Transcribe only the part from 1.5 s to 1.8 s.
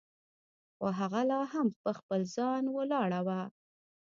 هم